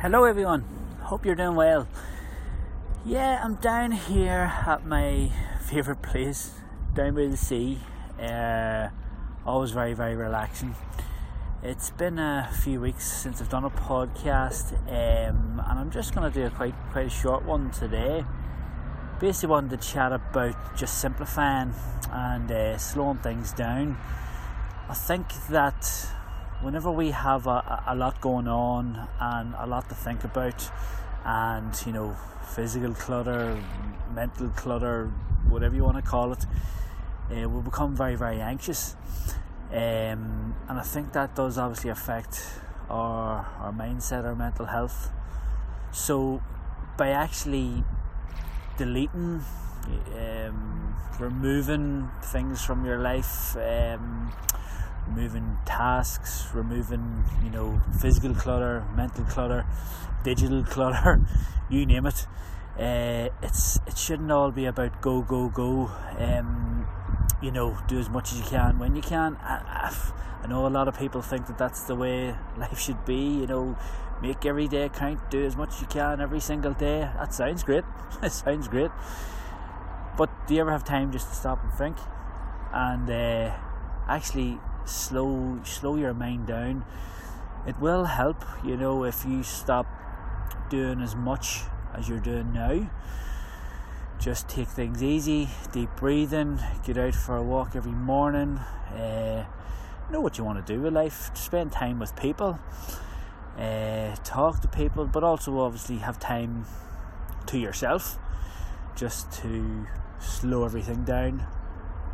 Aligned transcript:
Hello, 0.00 0.24
everyone. 0.24 0.64
Hope 1.02 1.26
you're 1.26 1.34
doing 1.34 1.56
well. 1.56 1.86
Yeah, 3.04 3.38
I'm 3.44 3.56
down 3.56 3.92
here 3.92 4.50
at 4.66 4.86
my 4.86 5.30
favourite 5.60 6.00
place, 6.00 6.52
down 6.94 7.16
by 7.16 7.26
the 7.26 7.36
sea. 7.36 7.80
Uh, 8.18 8.88
always 9.44 9.72
very, 9.72 9.92
very 9.92 10.16
relaxing. 10.16 10.74
It's 11.62 11.90
been 11.90 12.18
a 12.18 12.48
few 12.62 12.80
weeks 12.80 13.04
since 13.12 13.42
I've 13.42 13.50
done 13.50 13.64
a 13.64 13.70
podcast, 13.70 14.72
um, 14.88 15.62
and 15.68 15.78
I'm 15.78 15.90
just 15.90 16.14
going 16.14 16.32
to 16.32 16.34
do 16.34 16.46
a 16.46 16.50
quite 16.50 16.74
quite 16.92 17.08
a 17.08 17.10
short 17.10 17.44
one 17.44 17.70
today. 17.70 18.24
Basically, 19.20 19.50
wanted 19.50 19.82
to 19.82 19.86
chat 19.86 20.14
about 20.14 20.78
just 20.78 20.98
simplifying 20.98 21.74
and 22.10 22.50
uh, 22.50 22.78
slowing 22.78 23.18
things 23.18 23.52
down. 23.52 23.98
I 24.88 24.94
think 24.94 25.26
that 25.50 26.08
whenever 26.62 26.90
we 26.90 27.10
have 27.10 27.46
a, 27.46 27.84
a 27.86 27.94
lot 27.94 28.20
going 28.20 28.48
on 28.48 29.08
and 29.18 29.54
a 29.58 29.66
lot 29.66 29.88
to 29.88 29.94
think 29.94 30.24
about, 30.24 30.70
and 31.24 31.74
you 31.86 31.92
know, 31.92 32.16
physical 32.54 32.94
clutter, 32.94 33.62
mental 34.14 34.48
clutter, 34.50 35.06
whatever 35.48 35.74
you 35.74 35.84
want 35.84 35.96
to 35.96 36.02
call 36.02 36.32
it, 36.32 36.46
uh, 37.30 37.48
we 37.48 37.62
become 37.62 37.94
very, 37.94 38.16
very 38.16 38.40
anxious. 38.40 38.96
Um, 39.70 40.54
and 40.68 40.78
I 40.78 40.82
think 40.82 41.12
that 41.12 41.34
does 41.34 41.56
obviously 41.58 41.90
affect 41.90 42.42
our, 42.88 43.46
our 43.60 43.72
mindset, 43.72 44.24
our 44.24 44.34
mental 44.34 44.66
health. 44.66 45.10
So, 45.92 46.42
by 46.96 47.10
actually 47.10 47.84
deleting, 48.76 49.42
um, 50.16 50.96
removing 51.18 52.10
things 52.22 52.64
from 52.64 52.84
your 52.84 52.98
life, 52.98 53.56
um, 53.56 54.32
removing 55.06 55.58
tasks, 55.66 56.46
removing, 56.54 57.24
you 57.42 57.50
know, 57.50 57.80
physical 58.00 58.34
clutter, 58.34 58.84
mental 58.94 59.24
clutter, 59.24 59.66
digital 60.24 60.64
clutter, 60.74 61.20
you 61.68 61.86
name 61.86 62.06
it. 62.06 62.26
Uh, 62.78 63.28
it's 63.42 63.78
it 63.86 63.98
shouldn't 63.98 64.30
all 64.30 64.50
be 64.50 64.64
about 64.64 65.00
go 65.00 65.22
go 65.22 65.48
go. 65.48 65.90
Um, 66.18 66.86
you 67.42 67.50
know, 67.50 67.76
do 67.88 67.98
as 67.98 68.08
much 68.08 68.32
as 68.32 68.38
you 68.38 68.44
can 68.44 68.78
when 68.78 68.94
you 68.94 69.02
can. 69.02 69.36
I, 69.42 69.94
I 70.42 70.46
know 70.46 70.66
a 70.66 70.68
lot 70.68 70.88
of 70.88 70.98
people 70.98 71.22
think 71.22 71.46
that 71.46 71.58
that's 71.58 71.82
the 71.82 71.94
way 71.94 72.34
life 72.56 72.78
should 72.78 73.04
be. 73.04 73.16
You 73.40 73.46
know, 73.46 73.78
make 74.22 74.46
every 74.46 74.68
day 74.68 74.88
count, 74.88 75.30
do 75.30 75.44
as 75.44 75.56
much 75.56 75.74
as 75.74 75.80
you 75.82 75.86
can 75.86 76.20
every 76.20 76.40
single 76.40 76.72
day. 76.72 77.10
That 77.18 77.34
sounds 77.34 77.62
great. 77.62 77.84
it 78.22 78.32
sounds 78.32 78.68
great. 78.68 78.90
But 80.16 80.30
do 80.46 80.54
you 80.54 80.60
ever 80.60 80.70
have 80.70 80.84
time 80.84 81.12
just 81.12 81.28
to 81.28 81.34
stop 81.34 81.62
and 81.62 81.72
think 81.72 81.96
and 82.72 83.10
uh, 83.10 83.54
actually 84.08 84.58
slow 84.90 85.60
slow 85.64 85.96
your 85.96 86.14
mind 86.14 86.46
down? 86.46 86.84
It 87.66 87.78
will 87.80 88.04
help. 88.04 88.44
You 88.64 88.76
know, 88.76 89.04
if 89.04 89.24
you 89.24 89.42
stop 89.42 89.86
doing 90.68 91.00
as 91.00 91.14
much 91.14 91.60
as 91.94 92.08
you're 92.08 92.20
doing 92.20 92.52
now 92.52 92.88
just 94.20 94.48
take 94.48 94.68
things 94.68 95.02
easy, 95.02 95.48
deep 95.72 95.88
breathing, 95.96 96.60
get 96.84 96.98
out 96.98 97.14
for 97.14 97.36
a 97.36 97.42
walk 97.42 97.74
every 97.74 97.92
morning, 97.92 98.58
uh, 98.94 99.46
know 100.10 100.20
what 100.20 100.36
you 100.36 100.44
want 100.44 100.64
to 100.64 100.72
do 100.74 100.80
with 100.80 100.92
life, 100.92 101.30
spend 101.34 101.72
time 101.72 101.98
with 101.98 102.14
people, 102.16 102.58
uh, 103.58 104.14
talk 104.22 104.60
to 104.60 104.68
people, 104.68 105.06
but 105.06 105.24
also 105.24 105.58
obviously 105.60 105.96
have 105.98 106.18
time 106.18 106.66
to 107.46 107.58
yourself 107.58 108.18
just 108.94 109.32
to 109.32 109.86
slow 110.18 110.66
everything 110.66 111.02
down 111.02 111.46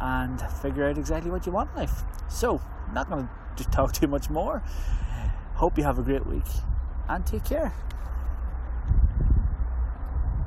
and 0.00 0.40
figure 0.62 0.88
out 0.88 0.98
exactly 0.98 1.30
what 1.30 1.46
you 1.46 1.52
want 1.52 1.70
in 1.70 1.76
life. 1.76 2.02
So, 2.28 2.60
I'm 2.88 2.94
not 2.94 3.08
going 3.08 3.28
to 3.56 3.64
talk 3.64 3.92
too 3.92 4.06
much 4.06 4.30
more. 4.30 4.62
Hope 5.54 5.76
you 5.76 5.84
have 5.84 5.98
a 5.98 6.02
great 6.02 6.26
week 6.26 6.46
and 7.08 7.26
take 7.26 7.44
care. 7.44 7.74